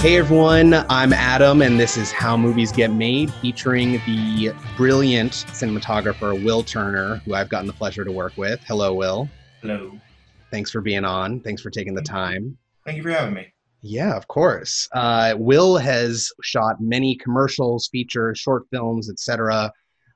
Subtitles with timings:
[0.00, 6.42] Hey everyone, I'm Adam, and this is How Movies Get Made, featuring the brilliant cinematographer
[6.42, 8.62] Will Turner, who I've gotten the pleasure to work with.
[8.66, 9.28] Hello, Will.
[9.60, 9.92] Hello.
[10.50, 11.40] Thanks for being on.
[11.40, 12.56] Thanks for taking the time.
[12.86, 13.52] Thank you for having me.
[13.82, 14.88] Yeah, of course.
[14.92, 19.70] Uh, Will has shot many commercials, features, short films, etc.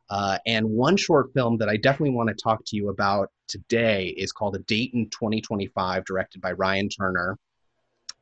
[0.09, 4.15] Uh, and one short film that I definitely want to talk to you about today
[4.17, 7.39] is called A Date in 2025, directed by Ryan Turner.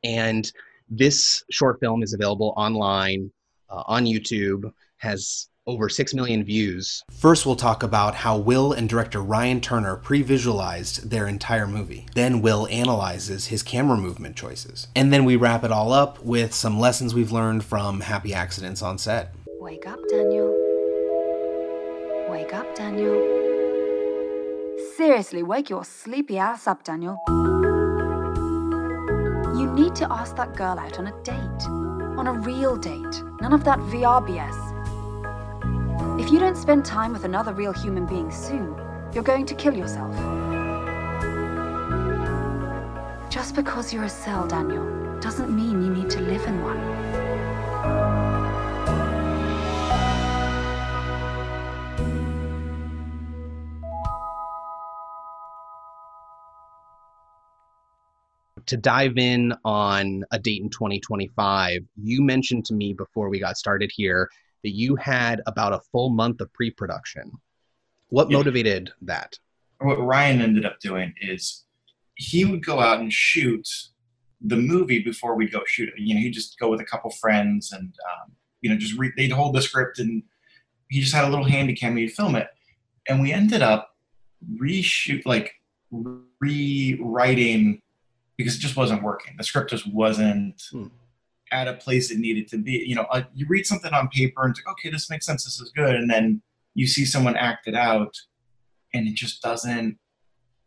[0.03, 0.51] And
[0.97, 3.31] this short film is available online
[3.69, 7.03] uh, on YouTube, has over 6 million views.
[7.11, 12.05] First, we'll talk about how Will and director Ryan Turner pre visualized their entire movie.
[12.15, 14.87] Then, Will analyzes his camera movement choices.
[14.95, 18.81] And then we wrap it all up with some lessons we've learned from happy accidents
[18.81, 19.33] on set.
[19.59, 20.53] Wake up, Daniel.
[22.29, 23.21] Wake up, Daniel.
[24.97, 27.17] Seriously, wake your sleepy ass up, Daniel.
[29.73, 31.67] Need to ask that girl out on a date.
[32.19, 33.23] On a real date.
[33.41, 34.53] None of that VR BS.
[36.21, 38.75] If you don't spend time with another real human being soon,
[39.13, 40.13] you're going to kill yourself.
[43.31, 46.92] Just because you're a cell, Daniel, doesn't mean you need to live in one.
[58.67, 63.57] To dive in on a date in 2025, you mentioned to me before we got
[63.57, 64.29] started here
[64.63, 67.31] that you had about a full month of pre production.
[68.09, 68.37] What Yeah.
[68.37, 69.37] motivated that?
[69.79, 71.65] What Ryan ended up doing is
[72.15, 73.67] he would go out and shoot
[74.39, 75.95] the movie before we'd go shoot it.
[75.97, 79.11] You know, he'd just go with a couple friends and, um, you know, just re-
[79.17, 80.23] they'd hold the script and
[80.89, 82.47] he just had a little handy cam he'd film it.
[83.09, 83.97] And we ended up
[84.61, 85.53] reshoot, like
[86.39, 87.81] rewriting
[88.37, 89.35] because it just wasn't working.
[89.37, 90.87] The script just wasn't Hmm.
[91.51, 92.83] at a place it needed to be.
[92.85, 95.43] You know, uh, you read something on paper and it's like, okay, this makes sense.
[95.45, 95.95] This is good.
[95.95, 96.41] And then
[96.73, 98.17] you see someone act it out
[98.93, 99.97] and it just doesn't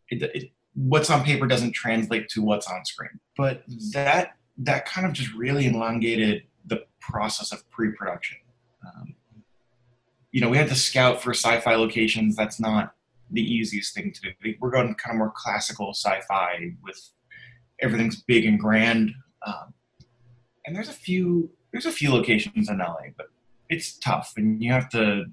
[0.09, 5.07] it, it, what's on paper doesn't translate to what's on screen but that that kind
[5.07, 8.39] of just really elongated the process of pre-production
[8.87, 9.15] um,
[10.31, 12.95] you know we had to scout for sci-fi locations that's not
[13.31, 17.11] the easiest thing to do we're going kind of more classical sci-fi with
[17.83, 19.11] everything's big and grand
[19.47, 19.73] um,
[20.67, 23.27] and there's a few there's a few locations in la but
[23.69, 25.25] it's tough and you have to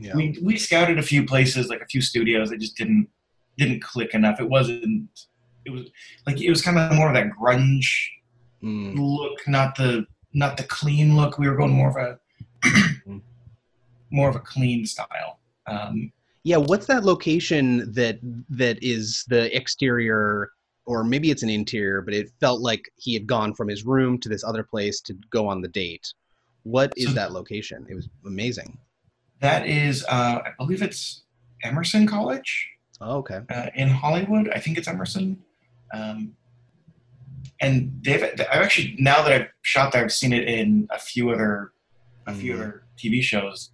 [0.00, 0.14] Yeah.
[0.16, 3.08] we we scouted a few places, like a few studios that just didn't
[3.56, 4.40] didn't click enough.
[4.40, 5.08] It wasn't.
[5.64, 5.84] It was
[6.26, 7.88] like it was kind of more of that grunge
[8.62, 11.38] Mm, look, not the not the clean look.
[11.38, 12.18] We were going more of a
[14.10, 15.38] more of a clean style.
[15.66, 18.18] Um, yeah, what's that location that
[18.48, 20.50] that is the exterior
[20.86, 24.18] or maybe it's an interior, but it felt like he had gone from his room
[24.20, 26.12] to this other place to go on the date.
[26.62, 27.86] What is So- that location?
[27.88, 28.78] It was amazing.
[29.40, 31.24] that is, uh, I believe it's
[31.62, 32.70] Emerson College.
[33.02, 33.40] Oh, okay.
[33.50, 34.48] uh, in Hollywood.
[34.48, 35.42] I think it's Emerson.
[35.92, 36.34] Um,
[37.60, 41.30] and they've I've actually now that I've shot there, I've seen it in a few
[41.30, 41.72] other
[42.26, 42.56] a few Mhm.
[42.56, 43.70] other TV shows.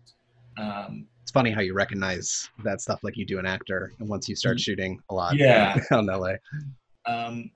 [0.59, 4.29] Um, It's funny how you recognize that stuff like you do an actor, and once
[4.29, 5.79] you start shooting a lot, Yeah.
[5.93, 6.34] on LA.
[7.06, 7.50] Um,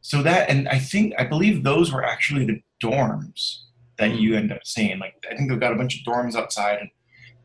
[0.00, 3.58] so that and I think I believe those were actually the dorms
[3.98, 4.98] that you end up seeing.
[4.98, 6.90] Like I think they've got a bunch of dorms outside, and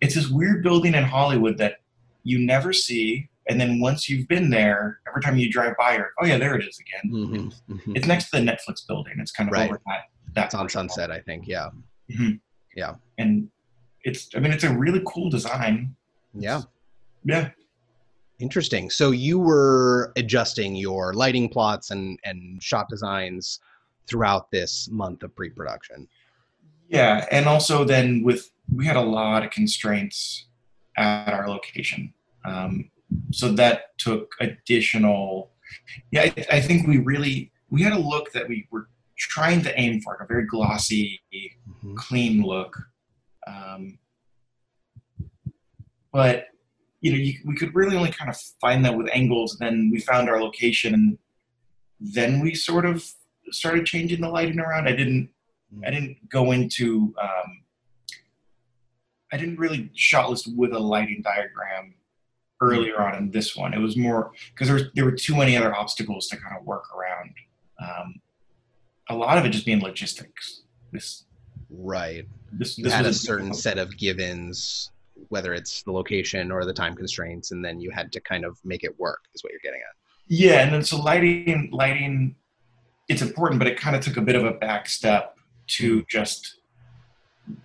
[0.02, 1.78] it's this weird building in Hollywood that
[2.24, 3.30] you never see.
[3.50, 6.56] And then once you've been there, every time you drive by, you're oh yeah, there
[6.58, 7.52] it is again.
[7.68, 9.14] hmm hmm It's next to the Netflix building.
[9.20, 9.70] It's kind of Right.
[9.70, 10.02] over that.
[10.34, 11.48] That It's on Sunset, I think.
[11.48, 11.70] Yeah.
[12.76, 12.96] Yeah.
[13.18, 13.50] and
[14.04, 14.30] it's.
[14.36, 15.96] I mean, it's a really cool design.
[16.34, 16.62] Yeah.
[17.24, 17.50] Yeah.
[18.40, 18.90] Interesting.
[18.90, 23.60] So you were adjusting your lighting plots and and shot designs
[24.08, 26.08] throughout this month of pre-production.
[26.88, 30.46] Yeah, and also then with we had a lot of constraints
[30.98, 32.14] at our location,
[32.46, 32.92] um,
[33.32, 35.52] so that took additional.
[36.12, 39.80] Yeah, I, I think we really we had a look that we were trying to
[39.80, 41.20] aim for, a very glossy,
[41.84, 41.96] Mhm.
[41.96, 42.78] clean look.
[43.48, 43.98] Um,
[46.14, 46.48] but
[47.02, 49.58] you know, you, we could really only kind of find that with angles.
[49.60, 51.18] Then we found our location, and
[52.00, 53.04] then we sort of
[53.52, 54.88] started changing the lighting around.
[54.88, 55.30] I didn't,
[55.86, 57.64] I didn't go into, um,
[59.32, 61.94] I didn't really shot list with a lighting diagram
[62.62, 63.74] earlier on in this one.
[63.74, 66.86] It was more because there there were too many other obstacles to kind of work
[66.96, 67.34] around.
[67.80, 68.16] Um,
[69.10, 70.64] a lot of it just being logistics.
[70.92, 71.26] This
[71.70, 72.26] Right.
[72.52, 74.92] this You this had a certain set of givens,
[75.30, 78.58] whether it's the location or the time constraints, and then you had to kind of
[78.64, 79.20] make it work.
[79.34, 79.96] Is what you're getting at.
[80.28, 82.36] Yeah, and then so lighting, lighting,
[83.08, 85.38] it's important, but it kind of took a bit of a back step
[85.68, 86.58] to just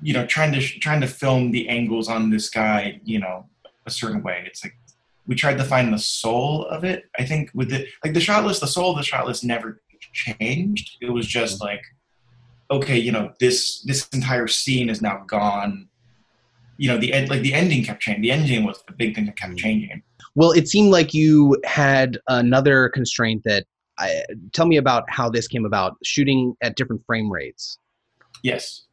[0.01, 3.47] you know trying to trying to film the angles on this guy you know
[3.87, 4.77] a certain way it's like
[5.27, 8.45] we tried to find the soul of it i think with the like the shot
[8.45, 9.81] list the soul of the shot list never
[10.13, 11.65] changed it was just Mm-hmm.
[11.67, 11.83] like
[12.71, 15.89] okay you know this this entire scene is now gone
[16.79, 19.27] you know the end like the ending kept changing the ending was the big thing
[19.27, 19.59] that kept Mhm.
[19.59, 20.03] changing
[20.35, 23.65] Well, it seemed like you had another constraint that.
[23.99, 24.23] I,
[24.55, 25.97] tell me about how this came about.
[26.03, 27.77] Shooting at different frame rates.
[28.43, 28.87] Yes.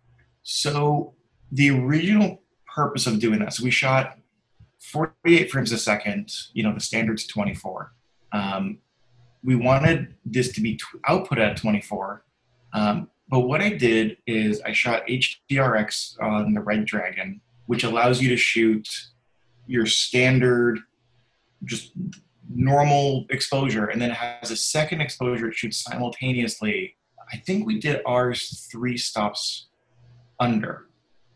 [0.43, 1.13] So
[1.53, 2.41] the original
[2.75, 4.17] purpose of doing that, so we shot
[4.79, 6.29] 48 frames a second.
[6.53, 7.93] You know, the standard's 24.
[8.33, 8.79] Um,
[9.43, 12.25] we wanted this to be t- output at 24.
[12.73, 18.21] Um, but what I did is I shot HDRX on the Red Dragon, which allows
[18.21, 18.87] you to shoot
[19.67, 20.79] your standard,
[21.63, 21.91] just
[22.51, 26.95] normal exposure, and then it has a second exposure it shoots simultaneously
[27.31, 29.67] I think we did ours three stops
[30.39, 30.87] under.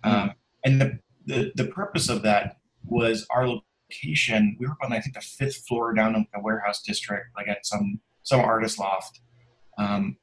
[0.03, 0.31] Um,
[0.65, 4.57] and the, the, the purpose of that was our location.
[4.59, 7.65] We were on, I think, the fifth floor down in the warehouse district, like at
[7.65, 9.21] some, some artist loft.
[9.77, 10.17] Um,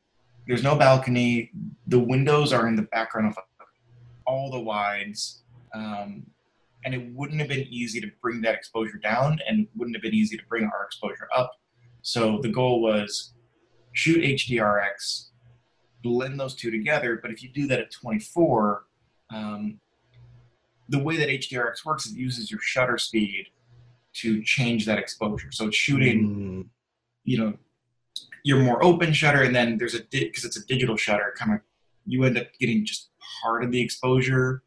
[0.47, 1.53] there's no balcony.
[1.87, 3.39] The windows are in the background of
[4.27, 5.43] all the wides.
[5.75, 6.27] Um,
[6.85, 10.15] and it wouldn't have been easy to bring that exposure down and wouldn't have been
[10.15, 11.53] easy to bring our exposure up.
[12.03, 13.35] So the goal was
[13.93, 15.29] shoot HDRX,
[16.03, 17.19] blend those two together.
[17.21, 18.85] But if you do that at 24,
[19.33, 19.79] um,
[20.89, 23.47] the way that HDRX works, it uses your shutter speed
[24.15, 25.53] to change that exposure.
[25.53, 26.69] So it's shooting, Mm,
[27.25, 27.55] you know,
[28.43, 31.61] your more open shutter, and then there's a because it's a digital shutter, kind of
[32.07, 33.11] you end up getting just
[33.43, 34.63] part of the exposure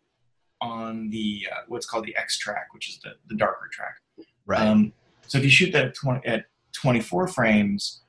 [0.64, 3.98] on the uh, what's called the X track, which is the, the darker track.
[4.46, 4.62] right.
[4.62, 4.94] Um,
[5.28, 8.02] so if you shoot that at, 20, at 24 frames,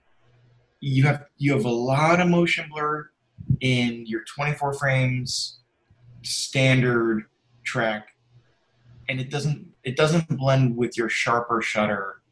[0.81, 3.11] you have you have a lot of motion blur
[3.61, 5.59] in your 24 frames
[6.23, 7.25] standard
[7.65, 8.09] track,
[9.09, 12.23] and it doesn't it doesn't blend with your sharper shutter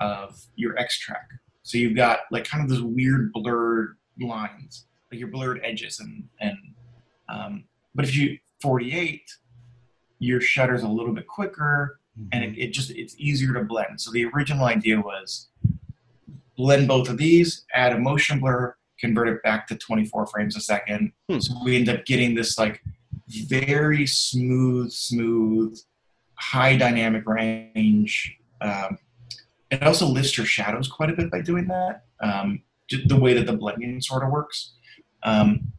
[0.00, 1.30] of your X track.
[1.62, 6.28] So you've got like kind of those weird blurred lines, like your blurred edges, and
[6.40, 6.58] and
[7.28, 7.64] um,
[7.94, 9.22] but if you 48,
[10.20, 11.98] your shutter's a little bit quicker
[12.32, 14.00] and it, it just it's easier to blend.
[14.00, 15.48] So the original idea was
[16.56, 20.60] blend both of these, add a motion blur, convert it back to 24 frames a
[20.60, 21.12] second.
[21.28, 21.40] Hmm.
[21.40, 22.82] So we end up getting this like
[23.28, 25.78] very smooth, smooth,
[26.34, 28.36] high dynamic range.
[28.60, 28.98] Um,
[29.70, 32.04] it also lifts your shadows quite a bit by doing that.
[32.20, 32.62] Um,
[33.06, 34.74] the way that the blending sort of works.
[35.22, 35.72] Um,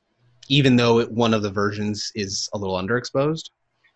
[0.47, 3.49] Even though it, one of the versions is a little underexposed.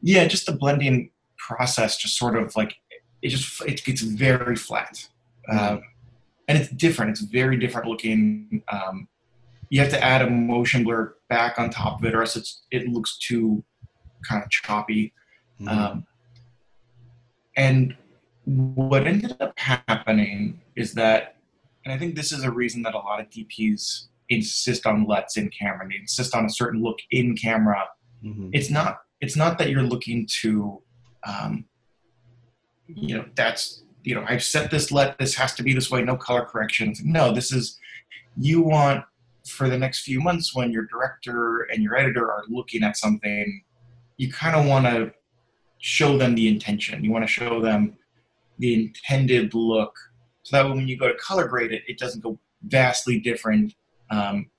[0.06, 2.76] Yeah, just the blending process just sort of like
[3.24, 5.10] it just it gets very flat,
[5.50, 5.82] um,
[6.48, 7.10] and it's different.
[7.10, 8.62] It's very different looking.
[8.72, 9.08] Um,
[9.72, 12.66] you have to add a motion blur back on top of it, or else it's
[12.70, 13.64] it looks too
[14.30, 15.12] kind of choppy.
[15.60, 15.68] Mhm.
[15.70, 16.06] Um,
[17.58, 17.98] and
[18.46, 21.38] what ended up happening is that,
[21.84, 25.36] and I think this is a reason that a lot of DPs insist on LUTs
[25.38, 25.88] in camera.
[25.90, 27.88] They insist on a certain look in camera
[28.24, 28.50] Mhm.
[28.54, 30.82] it's not it's not that you're looking to
[31.26, 31.66] um,
[32.88, 36.02] you know that's you know i've set this let this has to be this way
[36.02, 37.02] no color corrections.
[37.04, 37.80] No this is
[38.38, 39.04] you want
[39.48, 43.64] for the next few months when your director and your editor are looking at something
[44.18, 45.12] you kind of want to
[45.80, 47.04] show them the intention.
[47.04, 47.98] You want to show them
[48.60, 49.94] the intended look.
[50.44, 53.74] So that when you go to color grade it it doesn't go vastly different.
[54.12, 54.50] Um,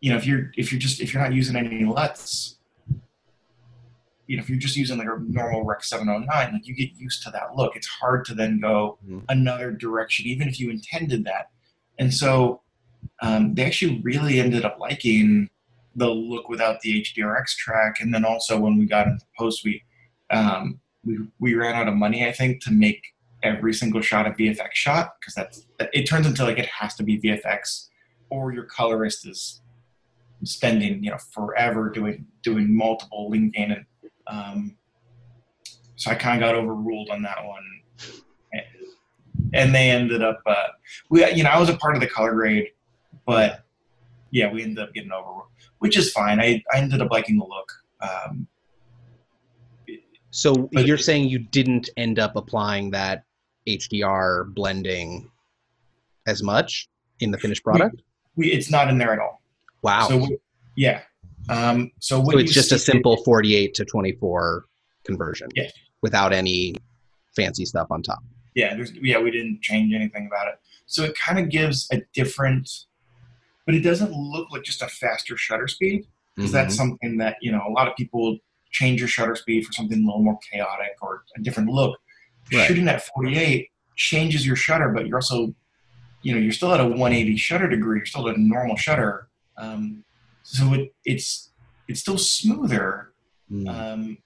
[0.00, 2.56] you know if you're if you're just if you're not using any LUTs
[4.32, 7.22] you know if you're just using like a normal rec 709 like you get used
[7.24, 7.76] to that look.
[7.76, 9.24] It's hard to then go Mhm.
[9.28, 11.50] another direction even if you intended that.
[11.98, 12.62] And so
[13.20, 15.50] um, they actually really ended up liking
[15.96, 18.00] the look without the hdrx track.
[18.00, 19.82] And then also when we got into post we
[20.30, 23.00] um, we, we ran out of money i think to make
[23.42, 25.56] every single shot a vfx shot because that's
[25.98, 27.88] it turns into like it has to be vfx
[28.30, 29.60] or your colorist is
[30.44, 33.84] spending you know forever doing doing multiple linking and
[34.26, 34.76] um,
[35.96, 37.62] so I kind of got overruled on that one,
[38.52, 38.62] and,
[39.54, 40.54] and they ended up uh,
[41.10, 42.68] we you know I was a part of the color grade,
[43.26, 43.64] but
[44.30, 45.48] yeah we ended up getting overruled,
[45.78, 46.40] which is fine.
[46.40, 47.72] I, I ended up liking the look.
[48.00, 48.46] Um,
[50.30, 53.24] So you're saying you didn't end up applying that
[53.68, 55.30] HDR blending
[56.26, 56.88] as much
[57.20, 58.02] in the finished product?
[58.34, 59.42] we it's not in there at all.
[59.82, 60.08] Wow.
[60.08, 60.38] So So, we-
[60.76, 61.02] yeah.
[61.48, 64.64] Um, so what it's just a simple 48 to 24
[65.04, 65.48] conversion.
[65.54, 65.68] Yeah.
[66.02, 66.74] Without any
[67.36, 68.22] fancy stuff on top.
[68.54, 70.54] yeah there's yeah we didn't change anything about it
[70.86, 72.68] so it kind of gives a different
[73.64, 76.04] but it doesn't look like just a faster shutter speed
[76.36, 76.54] because Mhm.
[76.54, 78.36] that's something that you know a lot of people
[78.70, 81.98] change your shutter speed for something a little more chaotic or a different look.
[82.52, 82.66] Right.
[82.66, 85.54] Shooting at 48 changes your shutter, but you're also,
[86.22, 87.98] you know, you're still at a 180 shutter degree.
[87.98, 90.04] You're still at a normal shutter, um,
[90.52, 91.50] so it, it's
[91.88, 93.12] it's still smoother.
[93.50, 93.68] Mm.
[93.68, 94.18] Um,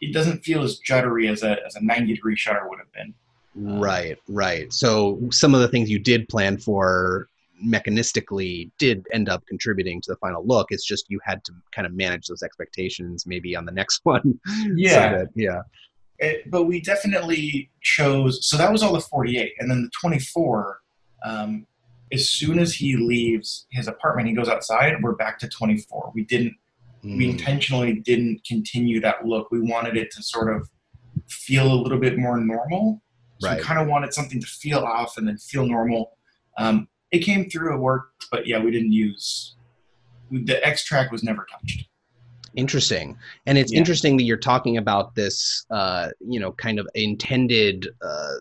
[0.00, 3.14] it doesn't feel as juddery as a as a 90 degree shutter would have been.
[3.54, 4.70] Right, right.
[4.72, 7.28] So some of the things you did plan for
[7.64, 10.66] mechanistically did end up contributing to the final look.
[10.70, 14.38] It's just you had to kind of manage those expectations maybe on the next one.
[14.46, 15.18] So Yeah.
[15.18, 15.62] that- yeah.
[16.18, 20.80] it, but we definitely chose so that was all the 48 and then the 24
[21.24, 21.66] um,
[22.12, 26.24] as soon as he leaves his apartment he goes outside we're back to 24 we
[26.24, 26.54] didn't
[27.02, 27.30] we Mm.
[27.30, 30.68] intentionally didn't continue that look we wanted it to sort of
[31.28, 33.02] feel a little bit more normal
[33.38, 33.58] so Right.
[33.58, 36.16] we kind of wanted something to feel off and then feel normal
[36.58, 39.56] um, it came through it worked but yeah we didn't use
[40.30, 41.88] the x track was never touched
[42.54, 43.18] Interesting.
[43.44, 43.80] And it's Yeah.
[43.80, 48.34] interesting that you're talking about this, uh, you know, kind of intended uh,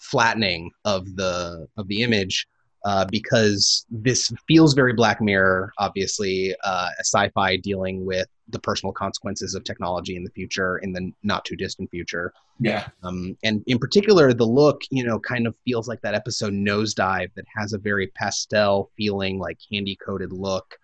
[0.00, 2.46] flattening of the of the image,
[2.88, 5.74] uh, because this feels very Black Mirror.
[5.76, 10.94] Obviously, uh, a sci-fi dealing with the personal consequences of technology in the future, in
[10.94, 12.32] the not too distant future.
[12.60, 16.54] yeah Um, and in particular, the look, you know, kind of feels like that episode
[16.54, 20.78] Nosedive that has a very pastel feeling, like candy coated look.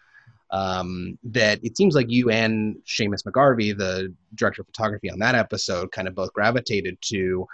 [0.50, 5.34] Um, that it seems like you and Seamus McGarvey, the director of photography on that
[5.34, 7.46] episode, kind of both gravitated to.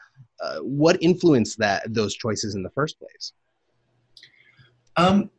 [0.42, 3.32] Uh, what influenced that those choices in the first place?
[5.00, 5.30] Um,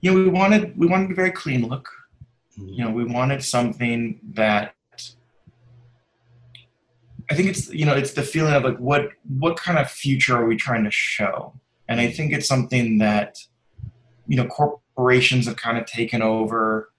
[0.00, 1.88] you know we wanted we wanted a very clean look
[2.58, 2.68] Mm-hmm.
[2.72, 4.74] you know we wanted something that
[7.30, 10.34] i think it's you know it's the feeling of like what what kind of future
[10.34, 11.52] are we trying to show
[11.88, 13.36] and i think it's something that
[14.26, 16.90] you know corporations have kind of taken over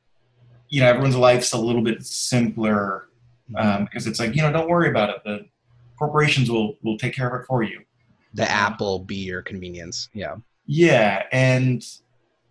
[0.69, 3.07] you know everyone's life's a little bit simpler
[3.55, 5.43] um, because it's like you know don't worry about it the
[5.97, 7.81] corporations will will take care of it for you
[8.33, 10.09] the Apple be your convenience.
[10.13, 10.35] Yeah.
[10.67, 11.83] Yeah, and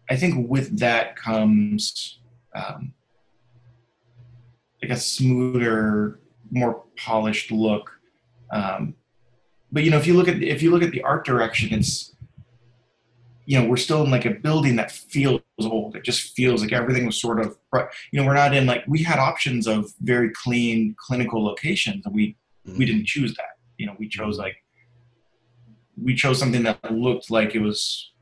[0.08, 2.18] I think with that comes
[2.54, 2.94] um,
[4.82, 6.20] like a smoother,
[6.50, 7.90] more polished look.
[8.50, 8.94] Um,
[9.70, 12.14] but you know, if you look at if you look at the art direction, it's
[13.44, 15.94] you know we're still in like a building that feels old.
[15.94, 17.58] It just feels like everything was sort of
[18.12, 22.14] you know we're not in like we had options of very clean clinical locations, and
[22.14, 22.36] we
[22.78, 23.58] we didn't choose that.
[23.76, 24.56] You know, we chose like
[26.00, 28.12] we chose something that looked like it was,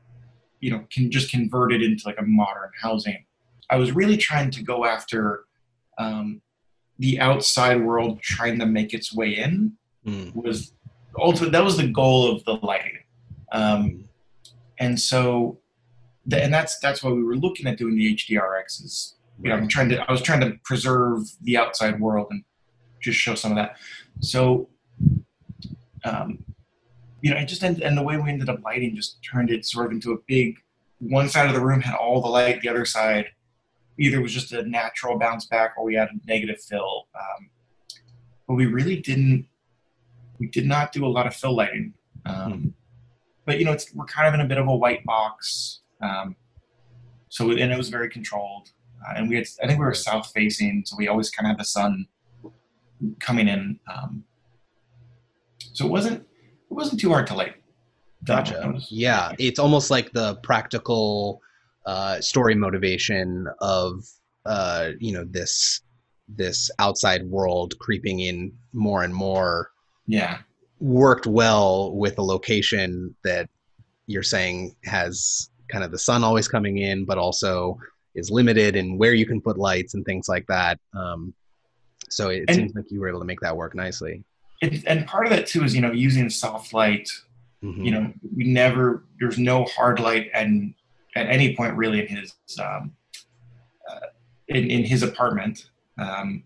[0.59, 3.25] you know, can just convert it into like a modern housing.
[3.69, 5.45] I was really trying to go after
[5.97, 6.41] um,
[6.99, 9.73] the outside world trying to make its way in.
[10.05, 10.35] Mm.
[10.35, 10.73] Was
[11.17, 12.99] ultimately that was the goal of the lighting,
[13.51, 14.05] um,
[14.77, 15.59] and so,
[16.25, 18.83] the, and that's that's why we were looking at doing the HDRX.
[18.83, 22.43] Is you know, I'm trying to I was trying to preserve the outside world and
[23.01, 23.77] just show some of that.
[24.21, 24.69] So,
[26.03, 26.43] um,
[27.25, 29.65] you know, it just ended, and the way we ended up lighting just turned it
[29.65, 30.57] sort of into a big.
[30.99, 33.25] One side of the room had all the light, the other side
[33.97, 37.07] either was just a natural bounce back or we had a negative fill.
[37.15, 37.49] Um,
[38.47, 39.47] but we really didn't.
[40.37, 41.95] We did not do a lot of fill lighting.
[42.27, 42.75] Um,
[43.45, 45.81] But you know, it's we're kind of in a bit of a white box.
[46.01, 46.35] Um,
[47.29, 48.69] so and it was very controlled,
[49.03, 51.53] uh, and we had I think we were south facing, so we always kind of
[51.53, 52.05] had the sun
[53.19, 53.79] coming in.
[53.91, 54.25] Um,
[55.73, 56.27] so it wasn't
[56.69, 57.55] it wasn't too hard to light.
[58.23, 58.73] Gotcha.
[58.89, 61.41] Yeah, it's almost like the practical
[61.85, 64.03] uh, story motivation of
[64.45, 65.81] uh, you know this
[66.27, 69.69] this outside world creeping in more and more
[70.07, 70.39] yeah,
[70.79, 73.47] worked well with a location that
[74.07, 77.77] you're saying has kind of the sun always coming in, but also
[78.15, 80.79] is limited in where you can put lights and things like that.
[80.93, 81.33] Um,
[82.09, 84.23] so it And- seems like you were able to make that work nicely.
[84.61, 87.09] And, and part of that too is you know using soft light
[87.63, 87.85] Mhm.
[87.85, 90.73] you know we never there's no hard light and
[91.15, 92.93] at any point really in his um,
[93.89, 93.99] uh,
[94.49, 96.43] in, in his apartment um,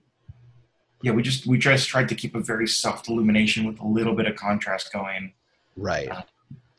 [1.02, 4.16] yeah we just we just tried to keep a very soft illumination with a little
[4.16, 5.34] bit of contrast going
[5.76, 6.10] Right.
[6.10, 6.22] Uh,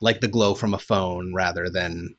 [0.01, 2.15] Like the glow from a phone rather than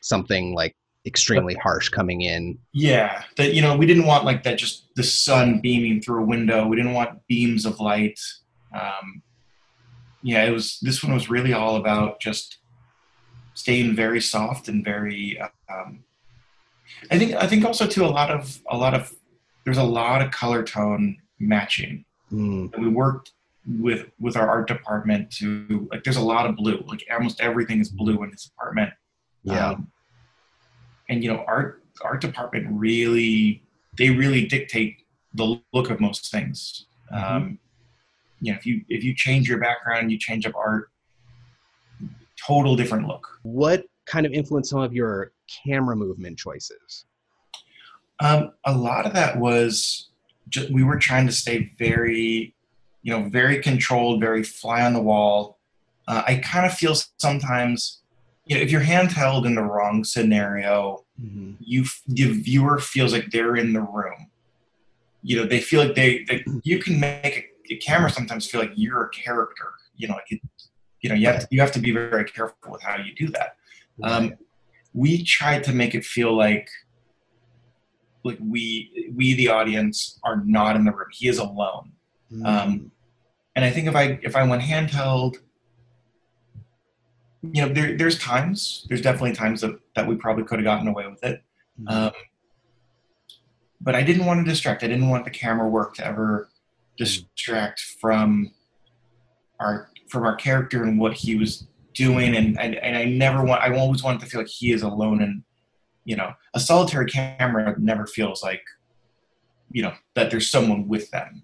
[0.00, 0.74] something like
[1.04, 2.58] extremely harsh coming in.
[2.72, 6.26] yeah that you know we didn't want like that just the sun beaming through a
[6.26, 6.66] window.
[6.66, 8.18] We didn't want beams of light.
[8.74, 9.22] Um,
[10.22, 12.58] yeah it was this one was really all about just
[13.54, 16.04] staying very soft and very um,
[17.10, 19.12] i think i think also too a lot of a lot of
[19.64, 22.04] there's a lot of color tone matching.
[22.32, 23.32] Mm, and we worked
[23.66, 26.82] with with our art department to like there's a lot of blue.
[26.86, 28.92] Like almost everything is blue in this apartment.
[29.44, 29.70] Yeah.
[29.70, 29.91] um,
[31.12, 33.62] and you know art art department really
[33.98, 34.96] they really dictate
[35.34, 36.86] the look of most things.
[37.12, 37.30] Mhm.
[37.30, 37.58] Um,
[38.40, 40.90] you know, if you if you change your background, you change up art,
[42.46, 43.26] total different look.
[43.42, 45.32] What kind of influenced some of your
[45.64, 47.04] camera movement choices?
[48.20, 50.08] Um, a lot of that was
[50.48, 52.54] just, we were trying to stay very,
[53.02, 55.58] you know, very controlled, very fly on the wall.
[56.08, 58.02] Uh, I kind of feel sometimes,
[58.46, 61.52] you know, if you're handheld in the wrong scenario, Mm-hmm.
[61.60, 64.30] you the viewer feels like they're in the room.
[65.22, 68.60] You know, they feel like they, they you can make a, a camera sometimes feel
[68.60, 69.74] like you're a character.
[69.96, 70.40] You know, like it,
[71.00, 73.28] you know, you have to, you have to be very careful with how you do
[73.28, 73.56] that.
[74.02, 74.34] Um,
[74.94, 76.68] we tried to make it feel like
[78.24, 81.08] like we we the audience are not in the room.
[81.12, 81.92] He is alone.
[82.32, 82.46] Mm-hmm.
[82.46, 82.92] um,
[83.54, 85.36] And I think if I if I went handheld,
[87.42, 90.86] you know, there there's times there's definitely times that, that we probably could have gotten
[90.86, 91.42] away with it.
[91.80, 91.88] Mm-hmm.
[91.88, 92.12] Um,
[93.80, 94.84] but I didn't want to distract.
[94.84, 96.48] I didn't want the camera work to ever
[96.96, 98.52] distract from
[99.58, 102.36] our from our character and what he was doing.
[102.36, 103.62] And and, and I never want.
[103.62, 105.20] I always wanted to feel like he is alone.
[105.20, 105.42] And
[106.04, 108.62] you know, a solitary camera never feels like
[109.72, 111.42] you know that there's someone with them.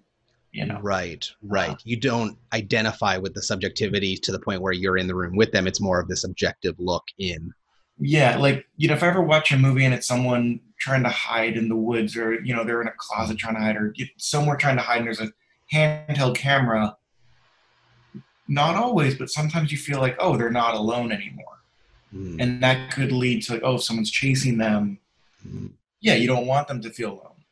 [0.51, 1.71] You know, Right, right.
[1.71, 5.35] Uh, you don't identify with the subjectivity to the point where you're in the room
[5.35, 5.67] with them.
[5.67, 7.53] It's more of this objective look in.
[7.99, 8.35] yeah.
[8.37, 11.55] Like you know, if I ever watch a movie and it's someone trying to hide
[11.55, 14.07] in the woods, or you know, they're in a closet trying to hide, or get
[14.17, 15.31] somewhere trying to hide, and there's a
[15.71, 16.97] handheld camera.
[18.47, 21.59] Not always, but sometimes you feel like, oh, they're not alone anymore.
[22.13, 24.97] Mm, and that could lead to like oh if someone's chasing them
[25.47, 25.69] mm,
[26.01, 27.43] yeah you don't want them to feel alone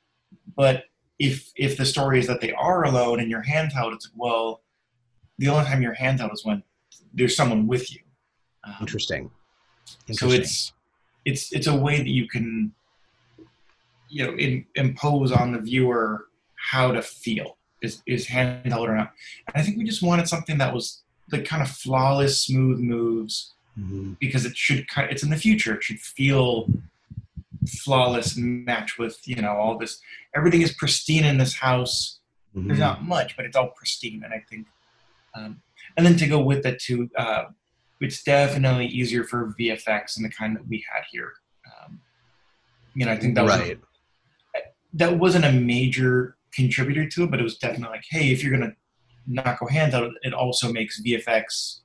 [0.55, 0.85] but
[1.19, 4.61] if if the story is that they are alone and you're handheld it's like well
[5.39, 6.61] the only time you're handheld is when
[7.13, 8.01] there's someone with you
[8.63, 9.29] um, Interesting.
[10.11, 10.73] so it's
[11.25, 12.71] it's it's a way that you can
[14.09, 16.25] you know in, impose on the viewer
[16.55, 19.11] how to feel is is handheld or not
[19.47, 23.53] and i think we just wanted something that was like kind of flawless smooth moves
[23.79, 24.17] Mhm.
[24.19, 26.67] because it should kind it's in the future it should feel
[27.67, 29.99] flawless match with you know all this
[30.35, 32.19] everything is pristine in this house
[32.53, 32.81] there's Mhm.
[32.81, 34.67] not much but it's all pristine and i think
[35.35, 35.61] um,
[35.95, 37.45] and then to go with it too uh,
[37.99, 41.33] it's definitely easier for vfx and the kind that we had here
[41.67, 41.99] um,
[42.95, 43.79] you know i think that was right.
[44.93, 48.51] that wasn't a major contributor to it but it was definitely like hey if you're
[48.51, 48.73] gonna
[49.27, 51.81] knock not go out it also makes vfx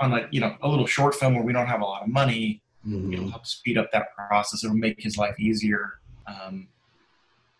[0.00, 2.08] on like you know a little short film where we don't have a lot of
[2.08, 3.12] money Mhm.
[3.12, 4.62] it'll help speed up that process.
[4.64, 5.94] It'll make his life easier.
[6.26, 6.68] Um,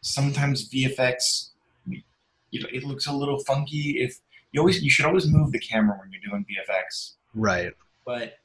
[0.01, 1.51] sometimes VFX,
[1.87, 3.99] you know, it looks a little funky.
[4.01, 4.19] If
[4.53, 7.15] you always, you should always move the camera when you're doing VFX.
[7.35, 7.73] Right.
[8.05, 8.39] But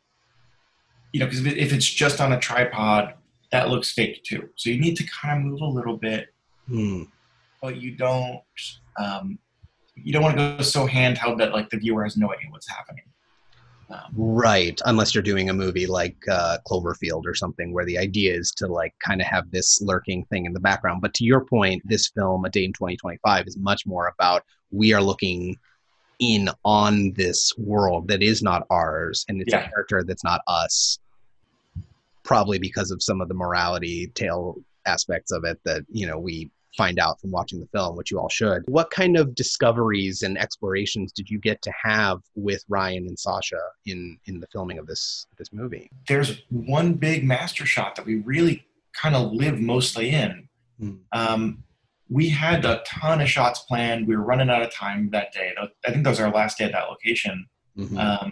[1.14, 3.16] you know, because if it's just on a tripod,
[3.52, 4.50] that looks fake too.
[4.56, 6.34] So you need to kind of move a little bit,
[6.70, 7.10] Mm.
[7.62, 8.42] but you don't.
[8.98, 9.38] Um,
[9.96, 12.68] you don't want to go so handheld that like the viewer has no idea what's
[12.70, 13.04] happening.
[14.14, 18.52] Right, unless you're doing a movie like uh, Cloverfield or something, where the idea is
[18.58, 21.02] to like kind of have this lurking thing in the background.
[21.02, 24.94] But to your point, this film, A Day in 2025, is much more about we
[24.94, 25.58] are looking
[26.20, 31.00] in on this world that is not ours, and it's a character that's not us.
[32.24, 36.50] Probably because of some of the morality tale aspects of it that you know we
[36.78, 38.64] find out from watching the film, which you all should.
[38.68, 43.60] What kind of discoveries and explorations did you get to have with Ryan and Sasha
[43.86, 45.90] in in the filming of this this movie?
[46.08, 50.48] there's one big master shot that we really kind of live mostly in.
[50.80, 50.96] Hmm.
[51.12, 51.64] Um,
[52.10, 54.08] we had a ton of shots planned.
[54.08, 55.54] We were running out of time that day.
[55.86, 57.48] I think that was our last day at that location.
[57.78, 57.98] Mhm.
[57.98, 58.32] Um,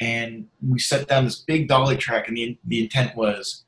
[0.00, 3.64] and we set down this big dolly track, and the, the intent was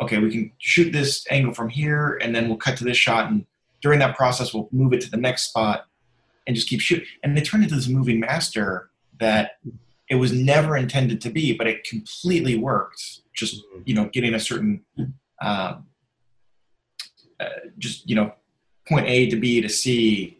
[0.00, 3.30] okay, we can shoot this angle from here, and then we'll cut to this shot.
[3.30, 3.44] And
[3.82, 5.86] during that process, we'll move it to the next spot
[6.46, 7.06] and just keep shooting.
[7.22, 9.58] And it turned into this moving master that
[10.08, 13.20] it was never intended to be, but it completely worked.
[13.34, 14.82] Just you know, getting a certain,
[15.40, 15.86] um,
[17.38, 18.32] uh, just you know,
[18.88, 20.36] point A to B to C,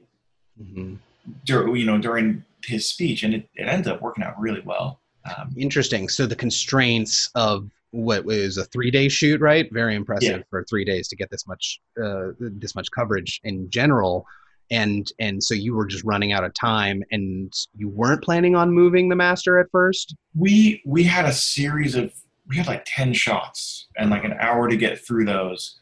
[0.60, 0.98] Mhm.
[1.44, 5.00] dur- you know, during his speech, and it, it ended up working out really well.
[5.24, 6.08] Um, Interesting.
[6.08, 9.68] So the constraints of what was a three day shoot, right?
[9.72, 10.42] Very impressive Yeah.
[10.50, 14.26] for three days to get this much uh, this much coverage in general.
[14.70, 18.70] And and so you were just running out of time, and you weren't planning on
[18.70, 20.14] moving the master at first.
[20.36, 22.12] we we had a series of
[22.46, 25.78] we had like 10 shots and like an hour to get through those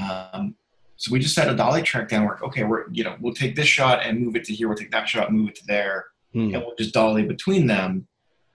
[0.00, 0.54] um,
[0.96, 3.54] so we just set a dolly track down where okay we're you know we'll take
[3.54, 6.06] this shot and move it to here we'll take that shot move it to there
[6.32, 6.54] Hmm.
[6.54, 8.06] and we'll just dolly between them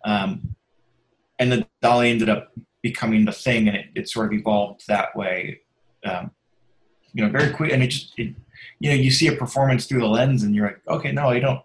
[0.06, 0.56] um,
[1.40, 5.16] and the dolly ended up becoming the thing, and it, it sort of evolved that
[5.16, 5.62] way.
[6.04, 6.32] Um,
[7.14, 8.34] you know, very quick, and it just it,
[8.80, 11.40] you know you see a performance through the lens, and you're like, okay, no, I
[11.40, 11.62] don't.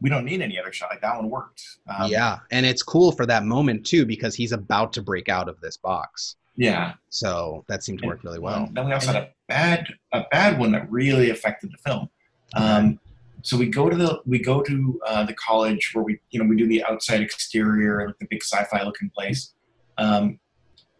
[0.00, 0.90] We don't need any other shot.
[0.90, 1.60] Like that one worked.
[1.88, 5.48] Um, yeah, and it's cool for that moment too because he's about to break out
[5.48, 6.36] of this box.
[6.58, 6.94] Yeah.
[7.08, 8.64] So that seemed to work really well.
[8.64, 12.10] Um, then we also had a bad a bad one that really affected the film.
[12.54, 12.98] Um,
[13.42, 16.48] so we go to the we go to uh, the college where we you know
[16.48, 19.54] we do the outside exterior like the big sci-fi looking place.
[19.98, 20.40] Um,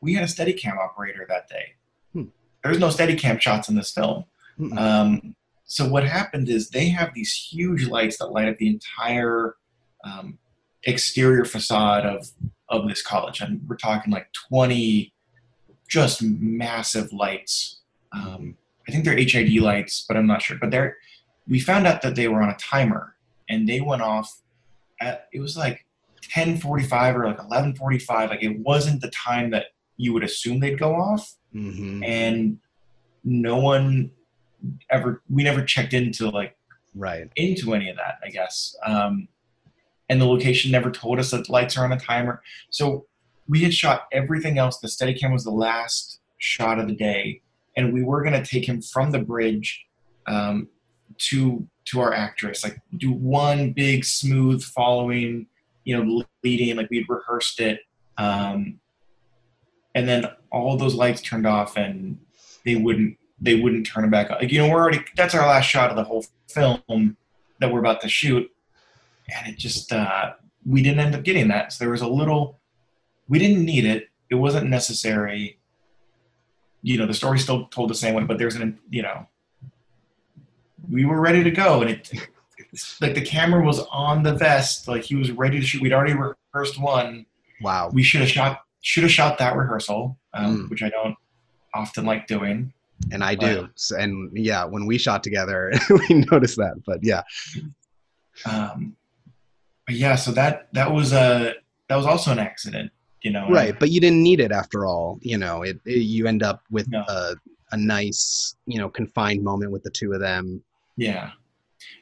[0.00, 1.74] we had a Steadicam operator that day.
[2.12, 2.24] Hmm.
[2.62, 4.24] There's no Steadicam shots in this film.
[4.58, 4.78] Mm-mm.
[4.78, 5.34] Um,
[5.64, 9.56] so what happened is they have these huge lights that light up the entire
[10.04, 10.38] um,
[10.84, 12.28] exterior facade of
[12.70, 15.12] of this college, and we're talking like 20
[15.88, 17.80] just massive lights.
[18.12, 18.56] Um,
[18.86, 20.58] I think they're HID lights, but I'm not sure.
[20.60, 20.96] But they're
[21.46, 23.14] we found out that they were on a timer,
[23.48, 24.40] and they went off
[25.00, 25.84] at it was like
[26.34, 28.30] 10:45 or like 11:45.
[28.30, 32.04] Like it wasn't the time that you would assume they'd go off, Mhm.
[32.06, 32.58] and
[33.24, 34.10] no one
[34.90, 36.56] ever we never checked into like
[36.94, 37.30] Right.
[37.36, 38.74] into any of that, I guess.
[38.84, 39.28] Um,
[40.08, 42.42] and the location never told us that the lights are on a timer.
[42.70, 43.06] So
[43.46, 44.78] we had shot everything else.
[44.78, 47.42] The Steadicam was the last shot of the day,
[47.76, 49.84] and we were going to take him from the bridge
[50.26, 50.68] um,
[51.18, 55.46] to to our actress, like do one big smooth following,
[55.88, 57.80] you know, leading like we'd rehearsed it,
[58.18, 58.78] um,
[59.94, 62.18] and then all those lights turned off, and
[62.66, 64.36] they wouldn't they wouldn't turn it back on.
[64.36, 67.16] Like, you know, we're already that's our last shot of the whole film
[67.58, 68.50] that we're about to shoot,
[69.34, 70.34] and it just uh,
[70.66, 71.72] we didn't end up getting that.
[71.72, 72.58] So there was a little
[73.26, 74.10] we didn't need it.
[74.28, 75.58] It wasn't necessary.
[76.82, 79.26] You know, the story still told the same way, but there's an you know
[80.90, 82.12] we were ready to go, and it
[83.00, 85.80] like the camera was on the vest, like he was ready to shoot.
[85.82, 87.26] We'd already rehearsed one.
[87.60, 87.90] Wow.
[87.92, 90.70] We should have shot should have shot that rehearsal, um, Mm.
[90.70, 91.16] which I don't
[91.74, 92.72] often like doing.
[93.12, 93.68] And I do.
[93.74, 95.72] So, and yeah, when we shot together,
[96.08, 96.74] we noticed that.
[96.86, 97.22] But yeah.
[98.44, 98.96] Um,
[99.86, 101.54] but yeah, so that that was a
[101.88, 103.48] that was also an accident, you know.
[103.48, 103.78] Right.
[103.78, 105.18] But you didn't need it after all.
[105.22, 107.04] You know, it, it- you end up with No.
[107.08, 107.34] a,
[107.72, 110.62] a nice, you know, confined moment with the two of them.
[110.96, 111.30] Yeah,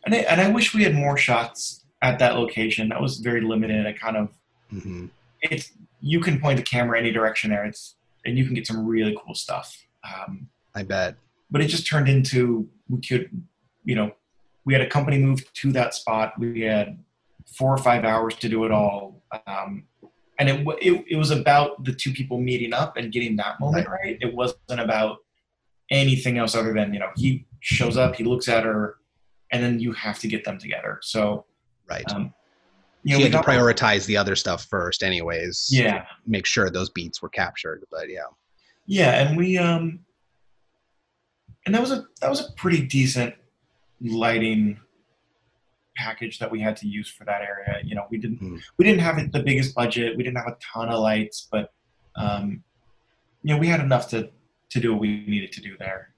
[0.04, 2.88] and I, and I wish we had more shots at that location.
[2.88, 3.86] That was very limited.
[3.86, 4.28] I kind of
[4.70, 5.06] hmm
[5.42, 7.64] it's you can point the camera any direction there.
[7.64, 9.76] It's and you can get some really cool stuff.
[10.04, 11.16] Um, I bet.
[11.50, 13.30] but it just turned into we could,
[13.84, 14.12] you know,
[14.64, 16.34] we had a company move to that spot.
[16.38, 16.98] We had
[17.56, 19.84] four or five hours to do it all, um,
[20.38, 23.88] and it, it it was about the two people meeting up and getting that moment
[23.88, 24.18] right.
[24.20, 25.18] It wasn't about
[25.90, 28.96] anything else other than you know he shows up, he looks at her,
[29.52, 30.98] and then you have to get them together.
[31.02, 31.44] So
[31.88, 32.04] Right.
[32.12, 32.32] um,
[33.02, 35.68] you you know, we had to prioritize the other stuff first, anyways.
[35.70, 37.84] Yeah, Make sure those beats were captured.
[37.90, 38.22] But yeah.
[38.86, 40.00] Yeah, and we um
[41.64, 43.34] and that was a that was a pretty decent
[44.00, 44.80] lighting
[45.96, 47.80] package that we had to use for that area.
[47.84, 48.56] You know, we didn't Hmm.
[48.76, 50.16] we didn't have it, the biggest budget.
[50.16, 51.72] We didn't have a ton of lights, but
[52.16, 52.62] um
[53.42, 54.30] you know, we had enough to
[54.70, 56.12] to do what we needed to do there.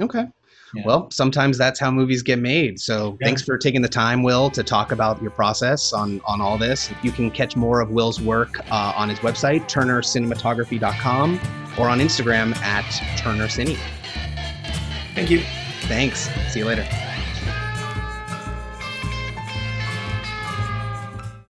[0.00, 0.26] Okay.
[0.74, 0.82] Yeah.
[0.86, 2.80] Well, sometimes that's how movies get made.
[2.80, 3.26] So Yeah.
[3.26, 6.90] thanks for taking the time, Will, to talk about your process on on all this.
[7.02, 11.40] You can catch more of Will's work uh, on his website, turnercinematography.com,
[11.78, 12.84] or on Instagram at
[13.18, 13.78] turnercine.
[15.14, 15.40] Thank you.
[15.82, 16.28] Thanks.
[16.50, 16.86] See you later.